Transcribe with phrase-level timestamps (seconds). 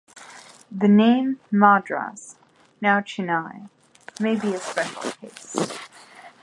[0.71, 2.35] The name Madras,
[2.81, 3.69] now Chennai,
[4.19, 5.77] may be a special case.